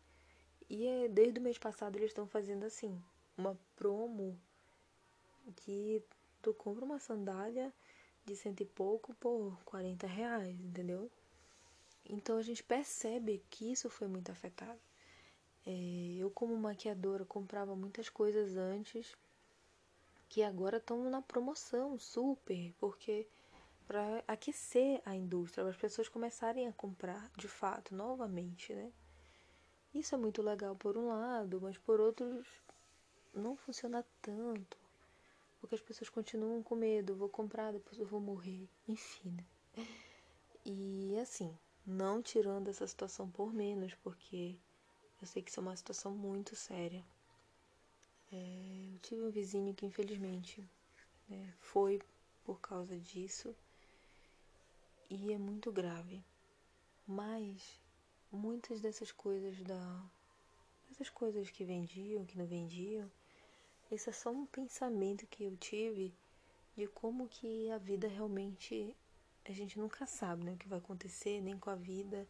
E 0.69 0.87
é, 0.87 1.09
desde 1.09 1.39
o 1.39 1.43
mês 1.43 1.59
passado 1.59 1.97
eles 1.97 2.11
estão 2.11 2.27
fazendo 2.27 2.65
assim, 2.65 3.01
uma 3.37 3.59
promo 3.75 4.39
que 5.57 6.03
tu 6.43 6.53
compra 6.55 6.85
uma 6.85 6.99
sandália 6.99 7.73
de 8.25 8.35
cento 8.35 8.61
e 8.61 8.67
pouco 8.67 9.15
por 9.15 9.57
40 9.65 10.07
reais, 10.07 10.61
entendeu? 10.61 11.11
Então 12.09 12.37
a 12.37 12.43
gente 12.43 12.63
percebe 12.63 13.43
que 13.51 13.71
isso 13.73 13.89
foi 13.89 14.09
muito 14.09 14.31
afetado. 14.31 14.79
É, 15.65 16.17
eu, 16.19 16.31
como 16.31 16.57
maquiadora, 16.57 17.25
comprava 17.25 17.75
muitas 17.75 18.09
coisas 18.09 18.57
antes 18.57 19.17
que 20.29 20.43
agora 20.43 20.79
estão 20.79 21.09
na 21.09 21.23
promoção 21.23 21.99
super, 21.99 22.73
porque 22.79 23.27
para 23.87 24.25
aquecer 24.27 25.01
a 25.05 25.15
indústria, 25.15 25.65
para 25.65 25.71
as 25.71 25.81
pessoas 25.81 26.09
começarem 26.09 26.67
a 26.67 26.73
comprar 26.73 27.31
de 27.37 27.47
fato 27.47 27.95
novamente, 27.95 28.75
né? 28.75 28.93
Isso 29.95 30.15
é 30.15 30.19
muito 30.19 30.43
legal 30.43 30.75
por 30.77 30.99
um 30.99 31.09
lado, 31.09 31.61
mas 31.61 31.79
por 31.79 32.01
outros 32.01 32.47
não 33.33 33.57
funciona 33.57 34.05
tanto. 34.21 34.77
Porque 35.61 35.75
as 35.75 35.81
pessoas 35.81 36.11
continuam 36.11 36.63
com 36.63 36.75
medo, 36.75 37.17
vou 37.17 37.29
comprar, 37.29 37.73
depois 37.73 37.99
eu 37.99 38.07
vou 38.07 38.21
morrer, 38.21 38.69
enfim. 38.89 39.31
Né? 39.31 39.87
E 40.65 41.17
assim, 41.19 41.57
não 41.87 42.21
tirando 42.21 42.69
essa 42.69 42.87
situação 42.87 43.31
por 43.31 43.55
menos, 43.55 43.95
porque 43.95 44.57
eu 45.21 45.27
sei 45.27 45.43
que 45.43 45.51
isso 45.51 45.61
é 45.61 45.63
uma 45.63 45.77
situação 45.77 46.13
muito 46.13 46.55
séria. 46.57 47.05
É, 48.33 48.91
eu 48.93 48.99
tive 48.99 49.23
um 49.23 49.31
vizinho 49.31 49.73
que 49.75 49.87
infelizmente 49.87 50.69
né, 51.29 51.55
foi 51.61 52.03
por 52.45 52.61
causa 52.61 52.99
disso 52.99 53.55
e 55.09 55.33
é 55.33 55.39
muito 55.39 55.71
grave. 55.73 56.25
Mas 57.07 57.81
muitas 58.31 58.81
dessas 58.81 59.13
coisas 59.13 59.63
da 59.63 60.05
essas 60.91 61.11
coisas 61.11 61.51
que 61.51 61.65
vendiam, 61.65 62.25
que 62.25 62.39
não 62.39 62.47
vendiam, 62.47 63.11
esse 63.91 64.09
é 64.09 64.13
só 64.13 64.31
um 64.31 64.47
pensamento 64.47 65.27
que 65.27 65.45
eu 65.45 65.57
tive 65.57 66.15
de 66.77 66.87
como 66.89 67.29
que 67.29 67.71
a 67.71 67.79
vida 67.79 68.09
realmente 68.09 68.97
a 69.45 69.53
gente 69.53 69.79
nunca 69.79 70.07
sabe 70.07 70.45
né, 70.45 70.53
o 70.53 70.57
que 70.57 70.69
vai 70.69 70.79
acontecer, 70.79 71.41
nem 71.41 71.57
com 71.59 71.71
a 71.71 71.77
vida 71.77 72.27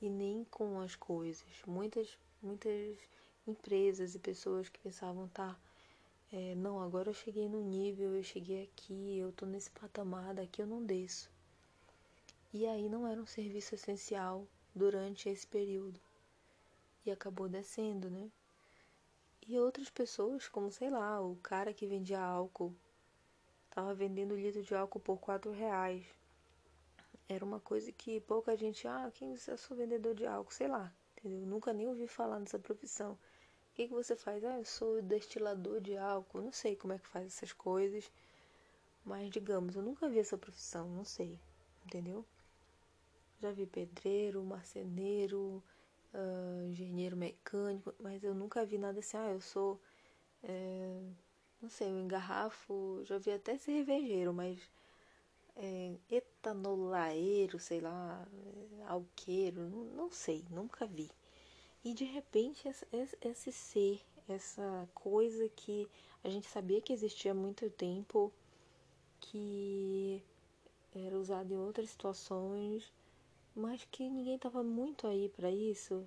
e 0.00 0.08
nem 0.08 0.44
com 0.44 0.80
as 0.80 0.94
coisas. 0.94 1.44
Muitas, 1.66 2.16
muitas 2.40 2.98
empresas 3.46 4.14
e 4.14 4.18
pessoas 4.18 4.68
que 4.68 4.78
pensavam, 4.78 5.28
tá, 5.28 5.58
é, 6.32 6.54
não, 6.54 6.80
agora 6.80 7.10
eu 7.10 7.14
cheguei 7.14 7.48
no 7.48 7.60
nível, 7.62 8.14
eu 8.14 8.22
cheguei 8.22 8.64
aqui, 8.64 9.18
eu 9.18 9.32
tô 9.32 9.44
nesse 9.46 9.70
patamar, 9.70 10.34
daqui 10.34 10.62
eu 10.62 10.66
não 10.66 10.84
desço. 10.84 11.30
E 12.52 12.66
aí 12.66 12.88
não 12.88 13.06
era 13.06 13.20
um 13.20 13.26
serviço 13.26 13.74
essencial 13.74 14.46
durante 14.74 15.28
esse 15.28 15.46
período. 15.46 16.00
E 17.04 17.10
acabou 17.10 17.48
descendo, 17.48 18.10
né? 18.10 18.30
E 19.48 19.58
outras 19.58 19.88
pessoas, 19.88 20.48
como 20.48 20.72
sei 20.72 20.90
lá, 20.90 21.20
o 21.20 21.36
cara 21.36 21.72
que 21.72 21.86
vendia 21.86 22.20
álcool, 22.20 22.74
tava 23.70 23.94
vendendo 23.94 24.34
litro 24.34 24.62
de 24.62 24.74
álcool 24.74 24.98
por 24.98 25.18
quatro 25.18 25.52
reais. 25.52 26.04
Era 27.28 27.44
uma 27.44 27.60
coisa 27.60 27.92
que 27.92 28.20
pouca 28.20 28.56
gente, 28.56 28.88
ah, 28.88 29.10
quem 29.14 29.34
é 29.34 29.56
sou 29.56 29.76
vendedor 29.76 30.14
de 30.14 30.26
álcool, 30.26 30.52
sei 30.52 30.66
lá, 30.66 30.92
entendeu? 31.16 31.46
Nunca 31.46 31.72
nem 31.72 31.86
ouvi 31.86 32.06
falar 32.06 32.40
nessa 32.40 32.58
profissão. 32.58 33.12
O 33.12 33.74
que, 33.74 33.88
que 33.88 33.94
você 33.94 34.16
faz? 34.16 34.42
Ah, 34.44 34.58
eu 34.58 34.64
sou 34.64 35.02
destilador 35.02 35.80
de 35.80 35.96
álcool, 35.96 36.42
não 36.42 36.52
sei 36.52 36.74
como 36.74 36.94
é 36.94 36.98
que 36.98 37.06
faz 37.06 37.26
essas 37.26 37.52
coisas, 37.52 38.10
mas 39.04 39.30
digamos, 39.30 39.76
eu 39.76 39.82
nunca 39.82 40.08
vi 40.08 40.18
essa 40.18 40.36
profissão, 40.36 40.88
não 40.88 41.04
sei, 41.04 41.38
entendeu? 41.84 42.24
Já 43.40 43.52
vi 43.52 43.66
pedreiro, 43.66 44.42
marceneiro, 44.42 45.62
uh, 46.14 46.66
engenheiro 46.68 47.16
mecânico, 47.16 47.94
mas 47.98 48.24
eu 48.24 48.34
nunca 48.34 48.64
vi 48.64 48.78
nada 48.78 48.98
assim, 48.98 49.16
ah, 49.16 49.30
eu 49.30 49.40
sou, 49.40 49.80
é, 50.42 51.02
não 51.60 51.68
sei, 51.68 51.88
eu 51.88 51.98
engarrafo, 51.98 53.02
já 53.04 53.18
vi 53.18 53.30
até 53.30 53.58
cervejeiro, 53.58 54.32
mas 54.32 54.58
é, 55.56 55.96
etanolaeiro, 56.10 57.58
sei 57.58 57.80
lá, 57.80 58.26
alqueiro, 58.86 59.62
não, 59.68 59.84
não 59.84 60.10
sei, 60.10 60.44
nunca 60.50 60.86
vi. 60.86 61.10
E 61.84 61.94
de 61.94 62.04
repente 62.04 62.68
esse, 62.68 62.86
esse 63.20 63.52
ser, 63.52 64.00
essa 64.28 64.88
coisa 64.94 65.48
que 65.50 65.88
a 66.24 66.28
gente 66.28 66.46
sabia 66.48 66.80
que 66.80 66.92
existia 66.92 67.32
há 67.32 67.34
muito 67.34 67.70
tempo, 67.70 68.32
que 69.20 70.22
era 70.94 71.16
usado 71.16 71.52
em 71.52 71.56
outras 71.56 71.90
situações, 71.90 72.92
mas 73.56 73.82
que 73.90 74.08
ninguém 74.10 74.38
tava 74.38 74.62
muito 74.62 75.06
aí 75.06 75.30
para 75.30 75.50
isso. 75.50 76.06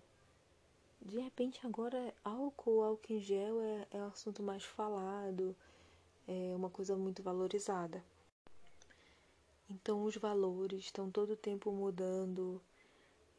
De 1.02 1.20
repente 1.20 1.66
agora 1.66 2.14
álcool, 2.24 2.84
álcool 2.84 3.14
em 3.14 3.20
gel 3.20 3.60
é, 3.60 3.88
é 3.90 3.98
o 3.98 4.06
assunto 4.06 4.44
mais 4.44 4.64
falado, 4.64 5.56
é 6.28 6.54
uma 6.56 6.70
coisa 6.70 6.96
muito 6.96 7.24
valorizada. 7.24 8.04
Então 9.68 10.04
os 10.04 10.16
valores 10.16 10.86
estão 10.86 11.10
todo 11.10 11.32
o 11.32 11.38
tempo 11.38 11.72
mudando, 11.72 12.62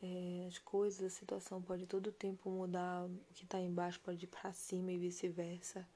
é, 0.02 0.46
as 0.48 0.58
coisas, 0.58 1.04
a 1.04 1.10
situação 1.10 1.62
pode 1.62 1.86
todo 1.86 2.08
o 2.08 2.12
tempo 2.12 2.50
mudar, 2.50 3.04
o 3.04 3.34
que 3.34 3.44
está 3.44 3.60
embaixo 3.60 4.00
pode 4.00 4.24
ir 4.24 4.28
para 4.28 4.52
cima 4.52 4.90
e 4.90 4.98
vice-versa. 4.98 5.86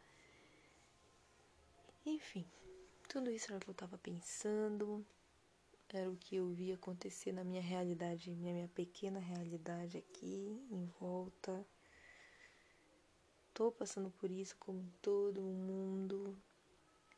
Enfim, 2.07 2.45
tudo 3.09 3.31
isso 3.31 3.47
era 3.49 3.57
o 3.57 3.61
que 3.61 3.71
eu 3.71 3.73
estava 3.73 3.99
pensando 3.99 5.05
era 5.97 6.11
o 6.11 6.17
que 6.17 6.37
eu 6.37 6.49
vi 6.51 6.73
acontecer 6.73 7.31
na 7.33 7.45
minha 7.45 7.63
realidade, 7.63 8.31
na 8.33 8.53
minha 8.53 8.69
pequena 8.69 9.21
realidade 9.21 9.97
aqui 9.97 10.61
em 10.71 10.87
volta. 11.01 11.65
Tô 13.53 13.71
passando 13.71 14.11
por 14.11 14.29
isso 14.29 14.57
como 14.59 14.85
todo 15.01 15.41
mundo. 15.41 16.37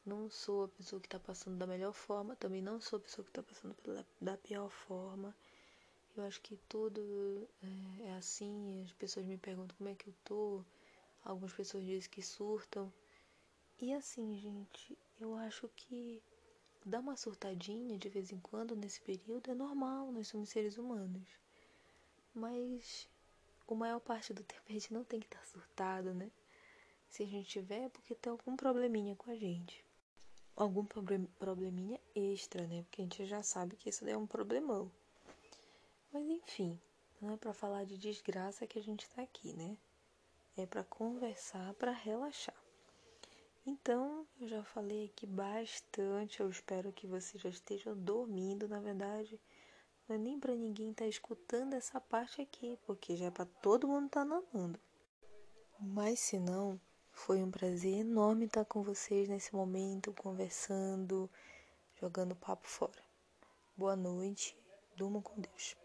Não 0.04 0.28
sou 0.28 0.64
a 0.64 0.68
pessoa 0.68 1.00
que 1.00 1.06
está 1.06 1.18
passando 1.18 1.56
da 1.56 1.66
melhor 1.66 1.94
forma, 1.94 2.36
também 2.36 2.60
não 2.60 2.78
sou 2.78 2.98
a 2.98 3.00
pessoa 3.00 3.24
que 3.24 3.30
está 3.30 3.42
passando 3.42 3.74
pela, 3.76 4.06
da 4.20 4.36
pior 4.36 4.68
forma. 4.68 5.34
Eu 6.14 6.24
acho 6.24 6.40
que 6.42 6.56
tudo 6.68 7.48
é, 7.62 8.08
é 8.08 8.12
assim. 8.12 8.82
As 8.84 8.92
pessoas 8.92 9.24
me 9.24 9.38
perguntam 9.38 9.76
como 9.78 9.88
é 9.88 9.94
que 9.94 10.08
eu 10.08 10.14
tô. 10.22 10.64
Algumas 11.24 11.52
pessoas 11.54 11.84
dizem 11.84 12.10
que 12.10 12.22
surtam. 12.22 12.92
E 13.80 13.94
assim, 13.94 14.38
gente, 14.38 14.98
eu 15.18 15.34
acho 15.34 15.68
que 15.74 16.22
dar 16.86 17.00
uma 17.00 17.16
surtadinha 17.16 17.98
de 17.98 18.08
vez 18.08 18.30
em 18.30 18.38
quando 18.38 18.76
nesse 18.76 19.00
período 19.00 19.50
é 19.50 19.54
normal, 19.54 20.12
nós 20.12 20.28
somos 20.28 20.48
seres 20.48 20.78
humanos. 20.78 21.28
Mas 22.32 23.08
a 23.66 23.74
maior 23.74 23.98
parte 23.98 24.32
do 24.32 24.44
tempo 24.44 24.62
a 24.68 24.72
gente 24.72 24.94
não 24.94 25.02
tem 25.02 25.18
que 25.18 25.26
estar 25.26 25.44
surtado, 25.44 26.14
né? 26.14 26.30
Se 27.10 27.24
a 27.24 27.26
gente 27.26 27.48
tiver 27.48 27.86
é 27.86 27.88
porque 27.88 28.14
tem 28.14 28.30
algum 28.30 28.56
probleminha 28.56 29.16
com 29.16 29.30
a 29.30 29.34
gente. 29.34 29.84
Algum 30.54 30.84
probleminha 30.84 32.00
extra, 32.14 32.66
né? 32.66 32.82
Porque 32.84 33.02
a 33.02 33.04
gente 33.04 33.26
já 33.26 33.42
sabe 33.42 33.74
que 33.76 33.88
isso 33.88 34.08
é 34.08 34.16
um 34.16 34.26
problemão. 34.26 34.90
Mas 36.12 36.24
enfim, 36.28 36.80
não 37.20 37.32
é 37.32 37.36
para 37.36 37.52
falar 37.52 37.84
de 37.84 37.98
desgraça 37.98 38.66
que 38.66 38.78
a 38.78 38.82
gente 38.82 39.08
tá 39.10 39.22
aqui, 39.22 39.52
né? 39.54 39.76
É 40.56 40.64
para 40.64 40.84
conversar, 40.84 41.74
para 41.74 41.90
relaxar. 41.90 42.65
Então, 43.66 44.24
eu 44.40 44.46
já 44.46 44.62
falei 44.62 45.06
aqui 45.06 45.26
bastante. 45.26 46.38
Eu 46.38 46.48
espero 46.48 46.92
que 46.92 47.04
vocês 47.04 47.42
já 47.42 47.48
estejam 47.48 47.96
dormindo. 47.96 48.68
Na 48.68 48.78
verdade, 48.78 49.40
não 50.08 50.14
é 50.14 50.18
nem 50.18 50.38
para 50.38 50.54
ninguém 50.54 50.90
estar 50.90 51.04
tá 51.04 51.08
escutando 51.08 51.74
essa 51.74 52.00
parte 52.00 52.40
aqui, 52.40 52.78
porque 52.86 53.16
já 53.16 53.26
é 53.26 53.30
para 53.30 53.44
todo 53.44 53.88
mundo 53.88 54.06
estar 54.06 54.24
tá 54.24 54.24
nanando. 54.24 54.78
Mas 55.80 56.20
se 56.20 56.38
não, 56.38 56.80
foi 57.10 57.42
um 57.42 57.50
prazer 57.50 57.98
enorme 57.98 58.46
estar 58.46 58.64
com 58.64 58.84
vocês 58.84 59.28
nesse 59.28 59.52
momento, 59.52 60.12
conversando, 60.12 61.28
jogando 62.00 62.36
papo 62.36 62.68
fora. 62.68 63.02
Boa 63.76 63.96
noite, 63.96 64.56
durmam 64.96 65.20
com 65.20 65.40
Deus. 65.40 65.76